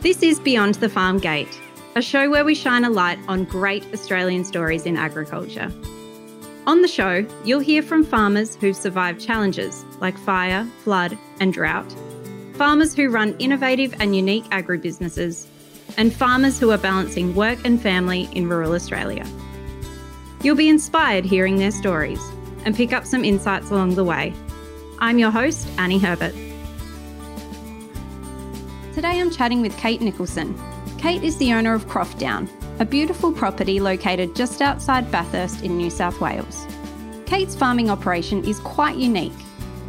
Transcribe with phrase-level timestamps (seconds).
[0.00, 1.60] This is Beyond the Farm Gate,
[1.96, 5.72] a show where we shine a light on great Australian stories in agriculture.
[6.68, 11.92] On the show, you'll hear from farmers who've survived challenges like fire, flood, and drought,
[12.54, 15.48] farmers who run innovative and unique agribusinesses,
[15.96, 19.26] and farmers who are balancing work and family in rural Australia.
[20.44, 22.22] You'll be inspired hearing their stories
[22.64, 24.32] and pick up some insights along the way.
[25.00, 26.36] I'm your host, Annie Herbert.
[28.98, 30.60] Today I'm chatting with Kate Nicholson.
[30.98, 35.88] Kate is the owner of Croftdown, a beautiful property located just outside Bathurst in New
[35.88, 36.66] South Wales.
[37.24, 39.38] Kate's farming operation is quite unique.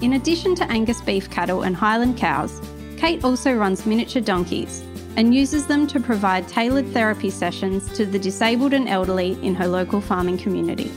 [0.02, 2.62] In addition to Angus beef cattle and Highland cows,
[2.98, 4.82] Kate also runs miniature donkeys
[5.18, 9.68] and uses them to provide tailored therapy sessions to the disabled and elderly in her
[9.68, 10.92] local farming community.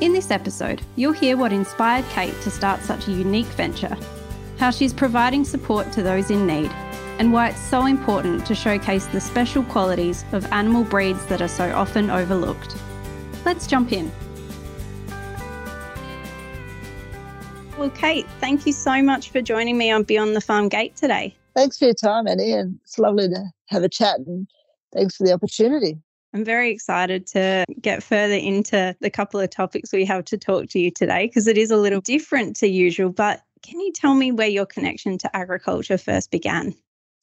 [0.00, 3.96] In this episode, you'll hear what inspired Kate to start such a unique venture,
[4.58, 6.72] how she's providing support to those in need,
[7.18, 11.48] and why it's so important to showcase the special qualities of animal breeds that are
[11.48, 12.76] so often overlooked.
[13.44, 14.10] Let's jump in.
[17.76, 21.34] Well, Kate, thank you so much for joining me on Beyond the Farm Gate today.
[21.54, 24.48] Thanks for your time, Annie, and it's lovely to have a chat and
[24.92, 25.96] thanks for the opportunity.
[26.34, 30.68] I'm very excited to get further into the couple of topics we have to talk
[30.70, 33.10] to you today because it is a little different to usual.
[33.10, 36.74] But can you tell me where your connection to agriculture first began?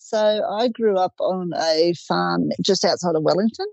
[0.06, 3.66] So I grew up on a farm just outside of Wellington.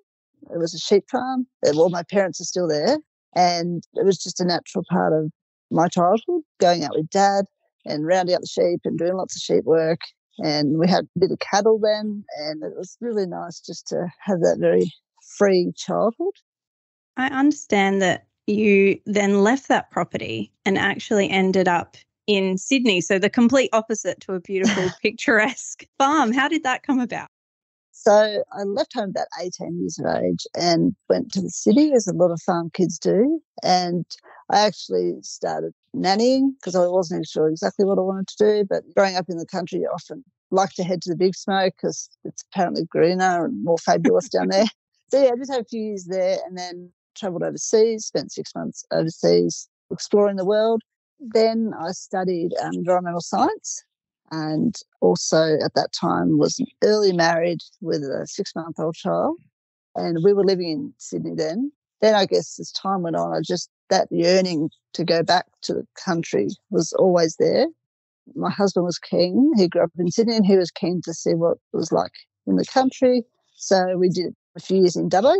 [0.50, 1.46] It was a sheep farm.
[1.62, 2.96] Well, my parents are still there.
[3.36, 5.30] And it was just a natural part of
[5.70, 7.44] my childhood, going out with dad
[7.84, 10.00] and rounding up the sheep and doing lots of sheep work.
[10.38, 12.24] And we had a bit of cattle then.
[12.38, 14.90] And it was really nice just to have that very
[15.36, 16.32] free childhood.
[17.18, 23.00] I understand that you then left that property and actually ended up in Sydney.
[23.00, 26.32] So the complete opposite to a beautiful, picturesque farm.
[26.32, 27.28] How did that come about?
[27.92, 32.06] So I left home about 18 years of age and went to the city, as
[32.06, 33.40] a lot of farm kids do.
[33.62, 34.06] And
[34.50, 38.64] I actually started nannying because I wasn't sure exactly what I wanted to do.
[38.68, 41.74] But growing up in the country, you often like to head to the big smoke
[41.76, 44.66] because it's apparently greener and more fabulous down there.
[45.10, 48.54] So yeah, I just had a few years there and then travelled overseas, spent six
[48.54, 50.80] months overseas exploring the world
[51.30, 53.84] then I studied um, environmental science
[54.30, 59.36] and also at that time was early married with a six month old child.
[59.94, 61.70] And we were living in Sydney then.
[62.00, 65.74] Then I guess as time went on, I just, that yearning to go back to
[65.74, 67.66] the country was always there.
[68.34, 69.52] My husband was keen.
[69.56, 72.12] He grew up in Sydney and he was keen to see what it was like
[72.46, 73.24] in the country.
[73.54, 75.36] So we did a few years in Dubbo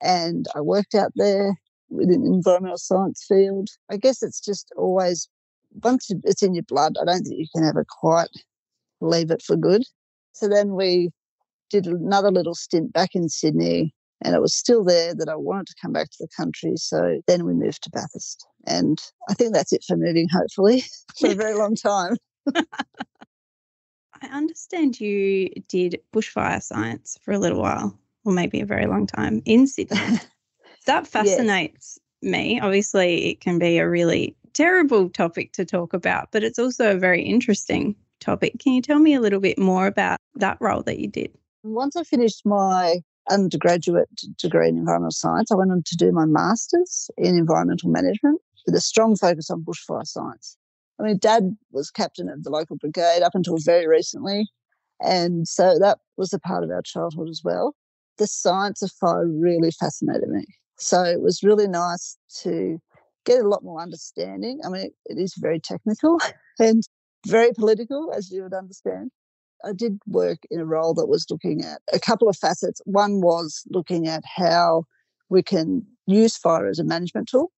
[0.00, 1.58] and I worked out there
[1.88, 3.68] within the environmental science field.
[3.90, 5.28] I guess it's just always
[5.82, 8.30] once it's in your blood, I don't think you can ever quite
[9.00, 9.84] leave it for good.
[10.32, 11.10] So then we
[11.70, 15.66] did another little stint back in Sydney, and it was still there that I wanted
[15.68, 16.74] to come back to the country.
[16.76, 18.46] So then we moved to Bathurst.
[18.66, 20.84] And I think that's it for moving, hopefully,
[21.18, 22.16] for a very long time.
[24.22, 29.06] I understand you did bushfire science for a little while, or maybe a very long
[29.06, 29.98] time in Sydney.
[30.86, 32.30] that fascinates yeah.
[32.30, 32.60] me.
[32.60, 36.98] Obviously, it can be a really terrible topic to talk about, but it's also a
[36.98, 38.54] very interesting topic.
[38.58, 41.30] Can you tell me a little bit more about that role that you did?
[41.62, 44.08] Once I finished my undergraduate
[44.38, 48.74] degree in environmental science, I went on to do my master's in environmental management with
[48.74, 50.56] a strong focus on bushfire science.
[50.98, 54.48] I mean, dad was captain of the local brigade up until very recently.
[55.00, 57.74] And so that was a part of our childhood as well.
[58.16, 60.46] The science of fire really fascinated me.
[60.78, 62.78] So it was really nice to
[63.24, 64.60] get a lot more understanding.
[64.64, 66.18] I mean, it, it is very technical
[66.58, 66.82] and
[67.26, 69.10] very political, as you would understand.
[69.64, 72.80] I did work in a role that was looking at a couple of facets.
[72.84, 74.84] One was looking at how
[75.28, 77.50] we can use fire as a management tool.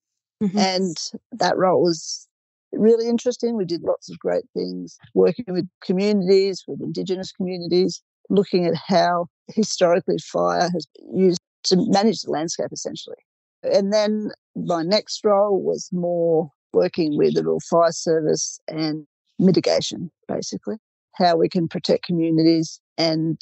[0.43, 0.59] Mm-hmm.
[0.59, 0.97] And
[1.33, 2.29] that role was
[2.73, 3.57] really interesting.
[3.57, 8.01] We did lots of great things working with communities, with Indigenous communities,
[8.31, 13.17] looking at how historically fire has been used to manage the landscape essentially.
[13.63, 19.07] And then my next role was more working with the Rural Fire Service and
[19.39, 20.77] mitigation, basically,
[21.15, 23.41] how we can protect communities and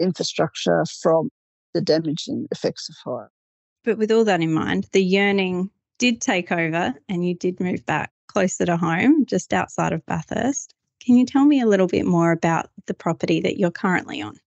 [0.00, 1.30] infrastructure from
[1.74, 3.30] the damaging effects of fire.
[3.84, 7.84] But with all that in mind, the yearning did take over and you did move
[7.86, 10.74] back closer to home, just outside of Bathurst.
[11.04, 14.38] Can you tell me a little bit more about the property that you're currently on?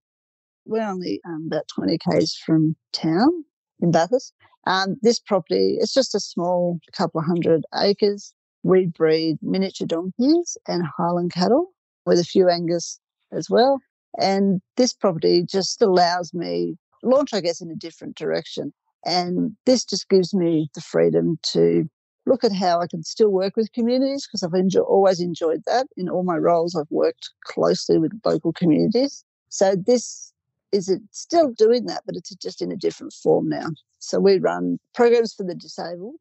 [0.64, 3.44] We're only um, about 20 k's from town
[3.80, 4.32] in Bathurst.
[4.66, 8.32] Um, this property is just a small couple of hundred acres.
[8.62, 11.72] We breed miniature donkeys and Highland cattle
[12.06, 13.00] with a few Angus
[13.32, 13.80] as well.
[14.18, 18.72] And this property just allows me launch, I guess, in a different direction.
[19.04, 21.88] And this just gives me the freedom to
[22.24, 25.88] look at how I can still work with communities because I've enjoy, always enjoyed that.
[25.96, 29.24] In all my roles, I've worked closely with local communities.
[29.48, 30.31] So this
[30.72, 33.68] is it still doing that, but it's just in a different form now.
[33.98, 36.20] So we run programs for the disabled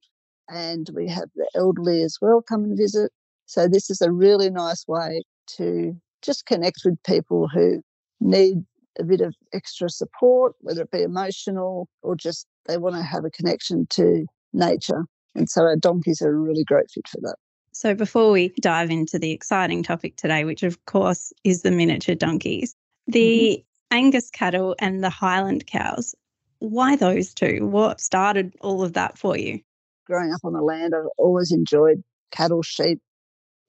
[0.50, 3.12] and we have the elderly as well come and visit.
[3.46, 5.24] So this is a really nice way
[5.58, 7.82] to just connect with people who
[8.20, 8.64] need
[9.00, 13.26] a bit of extra support, whether it be emotional or just they want to have
[13.26, 15.06] a connection to nature.
[15.34, 17.36] And so our donkeys are a really great fit for that.
[17.74, 22.16] So before we dive into the exciting topic today, which of course is the miniature
[22.16, 22.76] donkeys,
[23.08, 23.71] the mm-hmm.
[23.92, 26.16] Angus cattle and the Highland cows,
[26.60, 27.68] why those two?
[27.68, 29.60] What started all of that for you?
[30.08, 32.02] Growing up on the land, I've always enjoyed
[32.32, 33.00] cattle, sheep.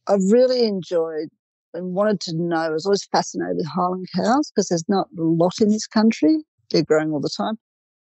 [0.07, 1.29] I've really enjoyed
[1.75, 2.57] and wanted to know.
[2.57, 6.39] I was always fascinated with Highland cows because there's not a lot in this country.
[6.71, 7.57] They're growing all the time.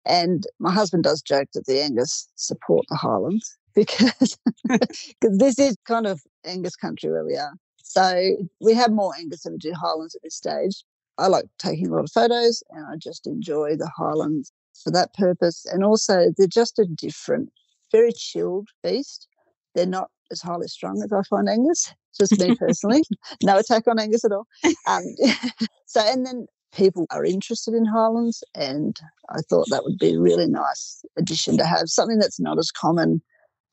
[0.06, 4.38] And my husband does joke that the Angus support the Highlands because
[4.70, 7.54] cause this is kind of Angus country where we are.
[7.84, 10.84] So we have more Angus than we do Highlands at this stage.
[11.18, 14.52] I like taking a lot of photos and I just enjoy the Highlands
[14.84, 15.66] for that purpose.
[15.66, 17.50] And also, they're just a different,
[17.92, 19.28] very chilled beast.
[19.76, 23.04] They're not as highly strung as I find Angus, just me personally.
[23.44, 24.48] no attack on Angus at all.
[24.88, 25.04] Um,
[25.86, 29.00] so, and then people are interested in Highlands, and
[29.30, 32.72] I thought that would be a really nice addition to have something that's not as
[32.72, 33.22] common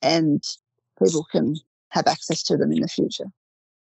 [0.01, 0.43] and
[1.03, 1.55] people can
[1.89, 3.25] have access to them in the future.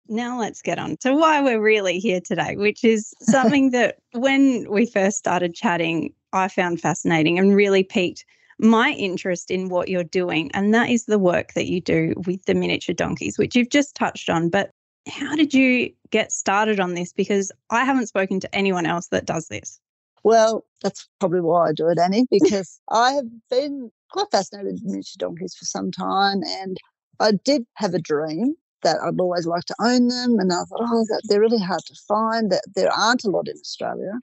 [0.07, 4.69] Now let's get on to why we're really here today, which is something that when
[4.69, 8.25] we first started chatting, I found fascinating and really piqued
[8.59, 10.51] my interest in what you're doing.
[10.53, 13.95] And that is the work that you do with the miniature donkeys, which you've just
[13.95, 14.49] touched on.
[14.49, 14.71] But
[15.07, 17.11] how did you get started on this?
[17.11, 19.79] Because I haven't spoken to anyone else that does this.
[20.23, 24.83] Well, that's probably why I do it, Annie, because I have been quite fascinated with
[24.83, 26.41] miniature donkeys for some time.
[26.45, 26.77] And
[27.19, 30.39] I did have a dream that I'd always like to own them.
[30.39, 32.51] And I thought, oh, they're really hard to find.
[32.51, 34.13] That there aren't a lot in Australia.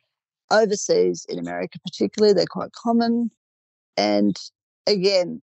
[0.51, 3.31] Overseas, in America particularly, they're quite common.
[3.97, 4.37] And
[4.87, 5.43] again,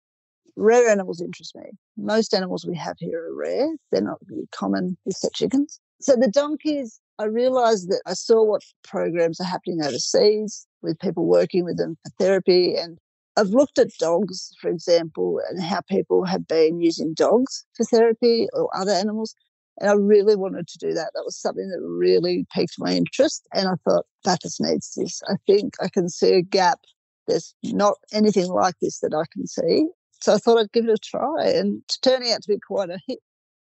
[0.56, 1.72] rare animals interest me.
[1.98, 3.70] Most animals we have here are rare.
[3.92, 5.80] They're not really common except chickens.
[6.02, 11.26] So the donkeys, I realized that I saw what programs are happening overseas with people
[11.26, 12.76] working with them for therapy.
[12.76, 12.98] And
[13.36, 18.48] I've looked at dogs, for example, and how people have been using dogs for therapy
[18.54, 19.36] or other animals.
[19.80, 21.12] And I really wanted to do that.
[21.16, 23.48] That was something that really piqued my interest.
[23.54, 25.22] And I thought, Bathurst needs this.
[25.28, 26.80] I think I can see a gap
[27.28, 29.88] there's not anything like this that I can see.
[30.22, 32.90] So I thought I'd give it a try, and it's turning out to be quite
[32.90, 33.20] a hit.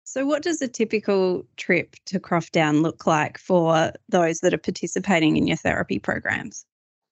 [0.03, 5.37] So, what does a typical trip to Croftdown look like for those that are participating
[5.37, 6.65] in your therapy programs?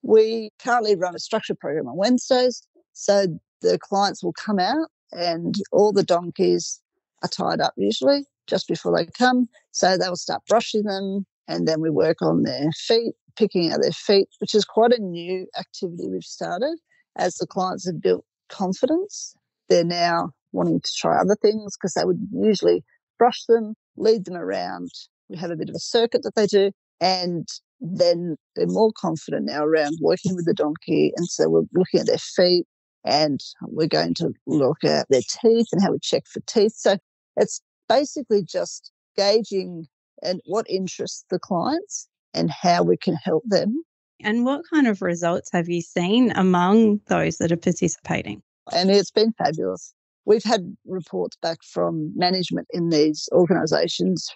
[0.04, 2.62] We currently run a structured program on Wednesdays.
[2.94, 6.82] So, the clients will come out, and all the donkeys
[7.24, 9.48] are tied up usually just before they come.
[9.72, 13.82] So, they will start brushing them, and then we work on their feet picking out
[13.82, 16.78] their feet, which is quite a new activity we've started.
[17.18, 19.36] As the clients have built confidence,
[19.70, 22.84] they're now wanting to try other things because they would usually
[23.18, 24.89] brush them, lead them around.
[25.30, 27.48] We have a bit of a circuit that they do, and
[27.84, 31.12] then they're more confident now around working with the donkey.
[31.18, 32.66] And so we're looking at their feet
[33.04, 36.74] and we're going to look at their teeth and how we check for teeth.
[36.78, 36.98] So
[37.36, 39.88] it's basically just gauging
[40.24, 43.84] and what interests the clients and how we can help them.
[44.22, 48.42] And what kind of results have you seen among those that are participating?
[48.72, 49.94] And it's been fabulous.
[50.25, 54.30] We've had reports back from management in these organisations,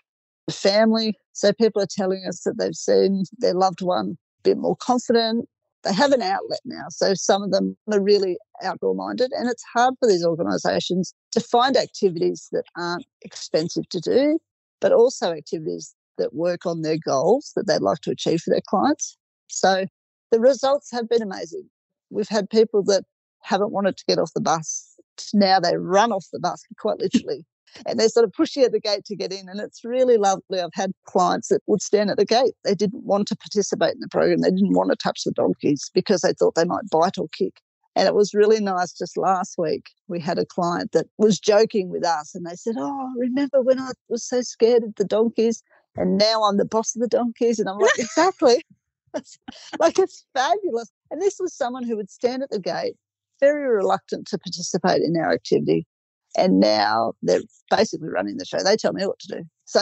[0.54, 1.16] family.
[1.34, 5.48] So people are telling us that they've seen their loved one a bit more confident.
[5.84, 6.86] They have an outlet now.
[6.90, 9.32] So some of them are really outdoor minded.
[9.38, 14.40] And it's hard for these organisations to find activities that aren't expensive to do,
[14.82, 18.62] but also activities that work on their goals that they'd like to achieve for their
[18.68, 19.18] clients.
[19.48, 19.86] So
[20.32, 21.70] the results have been amazing.
[22.10, 23.04] We've had people that
[23.42, 24.96] haven't wanted to get off the bus.
[25.34, 27.46] Now they run off the bus, quite literally.
[27.86, 29.50] And they're sort of pushing at the gate to get in.
[29.50, 30.60] And it's really lovely.
[30.60, 32.54] I've had clients that would stand at the gate.
[32.64, 34.42] They didn't want to participate in the program.
[34.42, 37.62] They didn't want to touch the donkeys because they thought they might bite or kick.
[37.96, 39.90] And it was really nice just last week.
[40.08, 43.80] We had a client that was joking with us and they said, Oh, remember when
[43.80, 45.64] I was so scared of the donkeys?
[45.98, 47.60] and now I'm the boss of the donkeys.
[47.60, 48.64] And I'm like, exactly.
[49.80, 50.92] like it's fabulous.
[51.12, 52.96] And this was someone who would stand at the gate,
[53.40, 55.86] very reluctant to participate in our activity.
[56.38, 58.60] And now they're basically running the show.
[58.64, 59.44] They tell me what to do.
[59.70, 59.82] So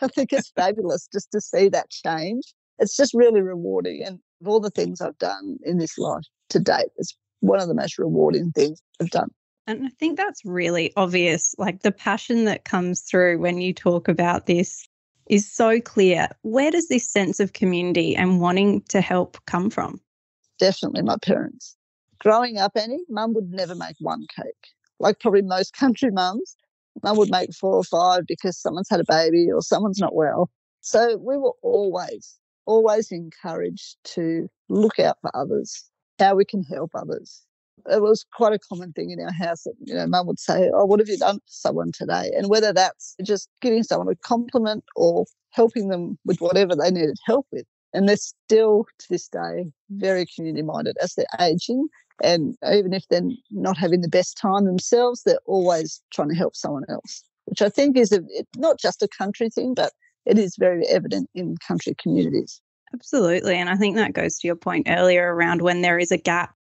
[0.00, 4.02] I think it's fabulous just to see that change it's just really rewarding.
[4.04, 7.68] And of all the things I've done in this life to date, it's one of
[7.68, 9.30] the most rewarding things I've done.
[9.66, 11.54] And I think that's really obvious.
[11.58, 14.86] Like the passion that comes through when you talk about this
[15.28, 16.28] is so clear.
[16.42, 20.00] Where does this sense of community and wanting to help come from?
[20.58, 21.76] Definitely my parents.
[22.18, 24.68] Growing up, Annie, mum would never make one cake.
[25.00, 26.56] Like probably most country mums,
[27.02, 30.50] mum would make four or five because someone's had a baby or someone's not well.
[30.80, 36.90] So we were always, always encouraged to look out for others, how we can help
[36.94, 37.44] others.
[37.90, 40.70] It was quite a common thing in our house that, you know, mum would say,
[40.74, 42.30] Oh, what have you done for someone today?
[42.36, 47.16] And whether that's just giving someone a compliment or helping them with whatever they needed
[47.24, 47.64] help with.
[47.94, 51.88] And they're still to this day very community minded as they're aging.
[52.22, 56.56] And even if they're not having the best time themselves, they're always trying to help
[56.56, 58.20] someone else, which I think is a,
[58.56, 59.92] not just a country thing, but
[60.26, 62.60] it is very evident in country communities.
[62.92, 63.56] Absolutely.
[63.56, 66.54] And I think that goes to your point earlier around when there is a gap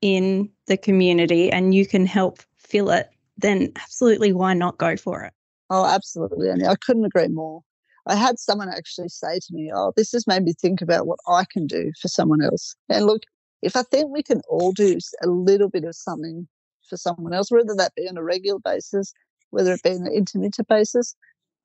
[0.00, 3.08] in the community and you can help fill it,
[3.38, 5.32] then absolutely why not go for it?
[5.70, 6.50] Oh, absolutely.
[6.50, 7.62] And I couldn't agree more.
[8.06, 11.18] I had someone actually say to me, Oh, this has made me think about what
[11.26, 12.76] I can do for someone else.
[12.90, 13.22] And look,
[13.64, 16.46] if I think we can all do a little bit of something
[16.88, 19.12] for someone else, whether that be on a regular basis,
[19.50, 21.16] whether it be on an intermittent basis,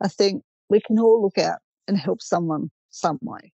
[0.01, 3.51] I think we can all look out and help someone some way.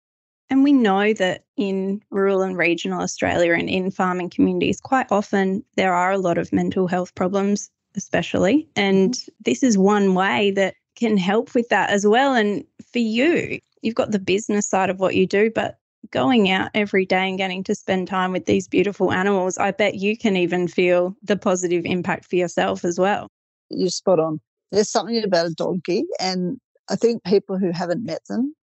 [0.50, 5.64] And we know that in rural and regional Australia and in farming communities, quite often
[5.76, 8.68] there are a lot of mental health problems, especially.
[8.76, 9.32] And mm-hmm.
[9.44, 12.34] this is one way that can help with that as well.
[12.34, 15.78] And for you, you've got the business side of what you do, but
[16.10, 19.96] going out every day and getting to spend time with these beautiful animals, I bet
[19.96, 23.28] you can even feel the positive impact for yourself as well.
[23.70, 24.40] You're spot on.
[24.72, 26.58] There's something about a donkey, and
[26.90, 28.54] I think people who haven't met them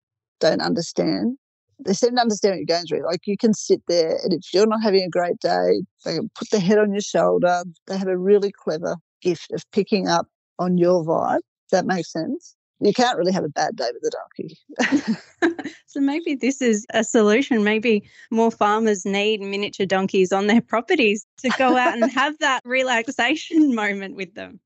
[0.40, 1.36] don't understand.
[1.84, 3.06] They seem to understand what you're going through.
[3.06, 6.30] Like you can sit there, and if you're not having a great day, they can
[6.34, 7.62] put their head on your shoulder.
[7.86, 10.26] They have a really clever gift of picking up
[10.58, 12.56] on your vibe that makes sense?
[12.80, 15.62] You can't really have a bad day with a donkey.
[15.86, 17.62] so maybe this is a solution.
[17.62, 22.62] Maybe more farmers need miniature donkeys on their properties to go out and have that
[22.64, 24.60] relaxation moment with them.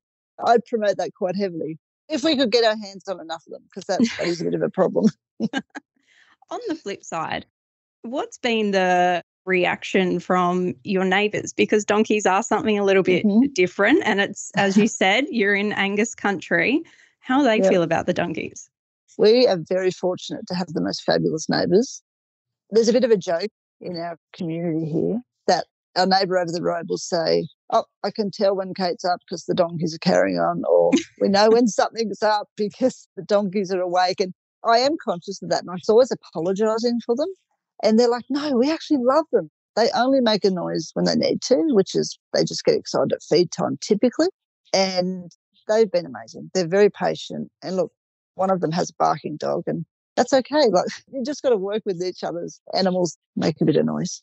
[0.45, 1.77] I'd promote that quite heavily
[2.09, 4.53] if we could get our hands on enough of them, because that is a bit
[4.53, 5.05] of a problem.
[5.41, 7.45] on the flip side,
[8.01, 13.51] what's been the reaction from your neighbors because donkeys are something a little bit mm-hmm.
[13.53, 16.81] different and it's as you said you're in angus country
[17.25, 17.69] how they yep.
[17.69, 18.69] feel about the donkeys
[19.17, 22.01] we are very fortunate to have the most fabulous neighbors
[22.71, 23.51] there's a bit of a joke
[23.81, 25.65] in our community here that
[25.95, 29.45] our neighbour over the road will say oh i can tell when kate's up because
[29.45, 30.91] the donkeys are carrying on or
[31.21, 35.49] we know when something's up because the donkeys are awake and i am conscious of
[35.49, 37.29] that and i'm always apologising for them
[37.83, 39.49] and they're like, no, we actually love them.
[39.75, 43.11] They only make a noise when they need to, which is they just get excited
[43.11, 44.27] at feed time typically.
[44.73, 45.31] And
[45.67, 46.51] they've been amazing.
[46.53, 47.51] They're very patient.
[47.61, 47.91] And look,
[48.35, 50.69] one of them has a barking dog and that's okay.
[50.69, 54.21] Like you just got to work with each other's animals, make a bit of noise.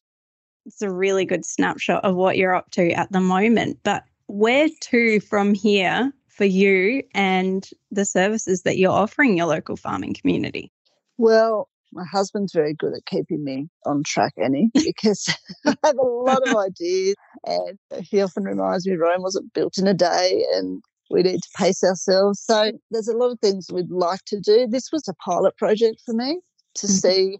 [0.64, 3.78] It's a really good snapshot of what you're up to at the moment.
[3.82, 9.76] But where to from here for you and the services that you're offering your local
[9.76, 10.70] farming community?
[11.18, 15.28] Well, my husband's very good at keeping me on track, Annie, because
[15.66, 17.14] I have a lot of ideas.
[17.44, 20.82] And he often reminds me Rome wasn't built in a day and
[21.12, 22.40] we need to pace ourselves.
[22.40, 24.66] So there's a lot of things we'd like to do.
[24.66, 26.40] This was a pilot project for me
[26.76, 26.94] to mm-hmm.
[26.94, 27.38] see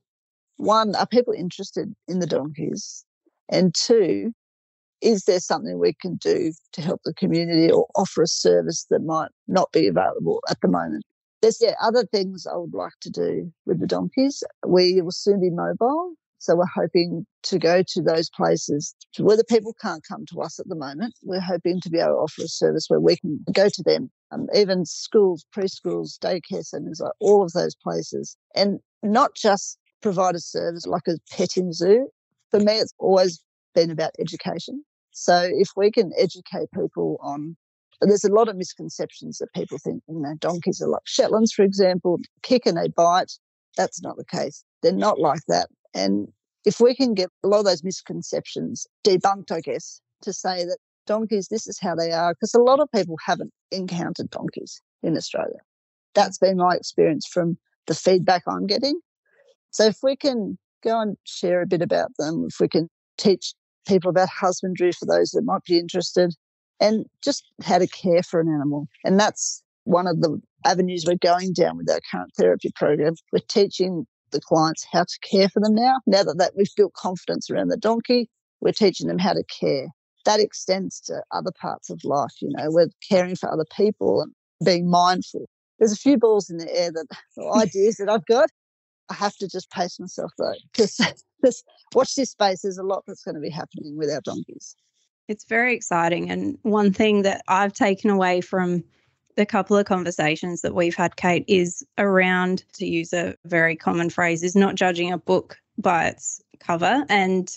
[0.57, 3.05] one, are people interested in the donkeys?
[3.51, 4.33] And two,
[5.01, 9.01] is there something we can do to help the community or offer a service that
[9.01, 11.03] might not be available at the moment?
[11.41, 14.45] There's yeah, other things I would like to do with the donkeys.
[14.65, 16.15] We will soon be mobile.
[16.43, 20.59] So we're hoping to go to those places where the people can't come to us
[20.59, 21.15] at the moment.
[21.23, 24.11] We're hoping to be able to offer a service where we can go to them,
[24.33, 30.41] um, even schools, preschools, daycare centres, all of those places, and not just provide a
[30.41, 32.09] service like a petting zoo.
[32.51, 33.41] For me, it's always
[33.73, 34.83] been about education.
[35.13, 37.57] So if we can educate people on
[38.01, 41.63] there's a lot of misconceptions that people think, you know, donkeys are like Shetlands, for
[41.63, 43.31] example, kick and they bite.
[43.77, 44.65] That's not the case.
[44.83, 45.69] They're not like that.
[45.95, 46.29] And
[46.65, 50.79] if we can get a lot of those misconceptions debunked, I guess, to say that
[51.07, 55.17] donkeys, this is how they are, because a lot of people haven't encountered donkeys in
[55.17, 55.59] Australia.
[56.15, 59.01] That's been my experience from the feedback I'm getting.
[59.71, 63.55] So if we can go and share a bit about them, if we can teach
[63.87, 66.35] people about husbandry for those that might be interested,
[66.81, 68.89] and just how to care for an animal.
[69.05, 73.15] And that's one of the avenues we're going down with our current therapy program.
[73.33, 76.01] We're teaching the clients how to care for them now.
[76.07, 78.29] Now that, that we've built confidence around the donkey,
[78.61, 79.89] we're teaching them how to care.
[80.25, 82.33] That extends to other parts of life.
[82.41, 84.33] You know, we're caring for other people and
[84.65, 85.49] being mindful.
[85.79, 87.07] There's a few balls in the air that
[87.57, 88.49] ideas that I've got.
[89.11, 90.99] I have to just pace myself though, because
[91.43, 91.63] this
[91.95, 92.63] watch this space.
[92.63, 94.77] There's a lot that's going to be happening with our donkeys.
[95.29, 98.85] It's very exciting, and one thing that I've taken away from
[99.37, 104.11] the couple of conversations that we've had, Kate, is around to use a very common
[104.11, 107.05] phrase, is not judging a book by its cover.
[107.09, 107.51] And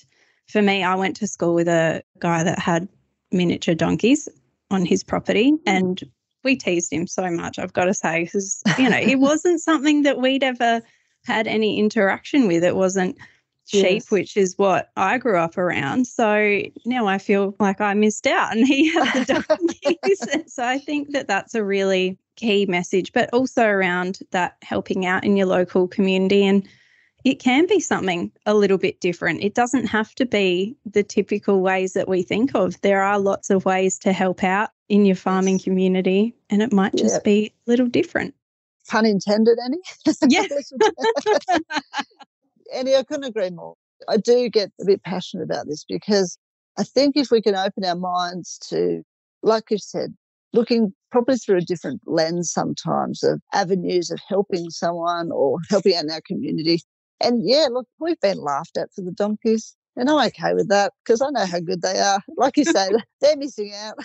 [0.47, 2.87] for me, I went to school with a guy that had
[3.31, 4.29] miniature donkeys
[4.71, 5.59] on his property, mm.
[5.65, 6.03] and
[6.43, 10.03] we teased him so much, I've got to say, because, you know, it wasn't something
[10.03, 10.81] that we'd ever
[11.25, 12.63] had any interaction with.
[12.63, 13.17] It wasn't
[13.65, 14.11] sheep, yes.
[14.11, 16.07] which is what I grew up around.
[16.07, 20.53] So now I feel like I missed out and he had the donkeys.
[20.53, 25.23] so I think that that's a really key message, but also around that helping out
[25.23, 26.45] in your local community.
[26.45, 26.67] And
[27.23, 29.43] it can be something a little bit different.
[29.43, 32.79] It doesn't have to be the typical ways that we think of.
[32.81, 36.93] There are lots of ways to help out in your farming community, and it might
[36.93, 38.35] just be a little different.
[38.87, 39.79] Pun intended, any
[40.27, 40.43] Yeah.
[42.73, 43.75] Annie, I couldn't agree more.
[44.07, 46.37] I do get a bit passionate about this because
[46.77, 49.03] I think if we can open our minds to,
[49.41, 50.13] like you said,
[50.53, 56.05] looking probably through a different lens sometimes of avenues of helping someone or helping out
[56.05, 56.81] in our community.
[57.21, 59.75] And yeah, look, we've been laughed at for the donkeys.
[59.97, 62.19] And I'm okay with that because I know how good they are.
[62.37, 62.89] Like you say,
[63.21, 63.95] they're missing out.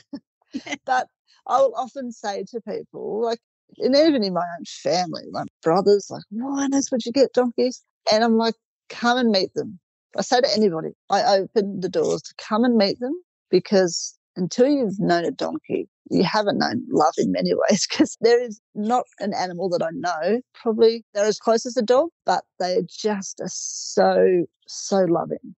[0.84, 1.08] but
[1.46, 3.40] I'll often say to people, like,
[3.78, 7.32] and even in my own family, my brothers, like, why on earth would you get
[7.32, 7.82] donkeys?
[8.12, 8.54] And I'm like,
[8.88, 9.78] come and meet them.
[10.16, 13.14] I say to anybody, I open the doors to come and meet them
[13.50, 18.42] because until you've known a donkey, you haven't known love in many ways because there
[18.42, 20.40] is not an animal that I know.
[20.54, 25.54] Probably they're as close as a dog, but they just are so, so loving.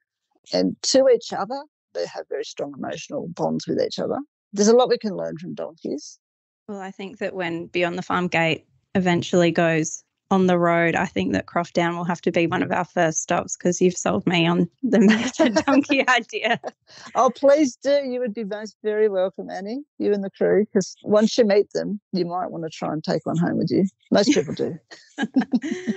[0.53, 1.63] And to each other,
[1.95, 4.19] they have very strong emotional bonds with each other.
[4.53, 6.19] There's a lot we can learn from donkeys.
[6.69, 11.07] Well, I think that when Beyond the Farm Gate eventually goes on the road, I
[11.07, 14.27] think that Croftdown will have to be one of our first stops because you've sold
[14.27, 16.61] me on the donkey idea.
[17.17, 17.91] Oh, please do.
[17.91, 21.73] You would be most very welcome, Annie, you and the crew, because once you meet
[21.73, 23.87] them, you might want to try and take one home with you.
[24.13, 24.79] Most people do.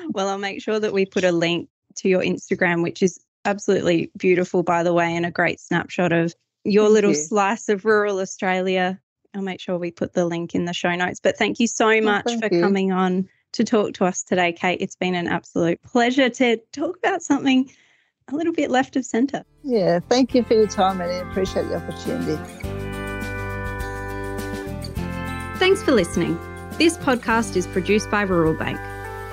[0.09, 4.11] well, I'll make sure that we put a link to your Instagram, which is absolutely
[4.17, 7.17] beautiful, by the way, and a great snapshot of your Thank little you.
[7.17, 8.99] slice of rural Australia.
[9.35, 11.19] I'll make sure we put the link in the show notes.
[11.19, 12.61] But thank you so oh, much oh, for you.
[12.61, 14.79] coming on to talk to us today, Kate.
[14.81, 17.69] It's been an absolute pleasure to talk about something
[18.31, 19.43] a little bit left of centre.
[19.63, 22.37] Yeah, thank you for your time and I appreciate the opportunity.
[25.59, 26.37] Thanks for listening.
[26.77, 28.79] This podcast is produced by Rural Bank.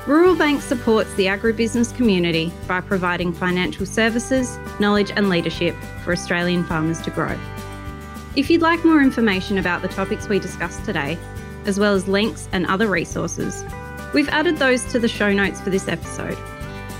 [0.06, 6.64] Rural Bank supports the agribusiness community by providing financial services, knowledge, and leadership for Australian
[6.64, 7.38] farmers to grow.
[8.36, 11.18] If you'd like more information about the topics we discussed today,
[11.66, 13.62] as well as links and other resources,
[14.12, 16.36] We've added those to the show notes for this episode.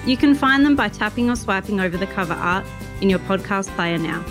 [0.07, 2.65] You can find them by tapping or swiping over the cover art
[3.01, 4.25] in your podcast player now.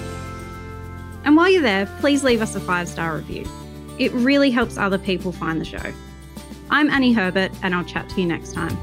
[1.25, 3.45] And while you're there, please leave us a five star review.
[3.97, 5.93] It really helps other people find the show.
[6.69, 8.77] I'm Annie Herbert, and I'll chat to you next time.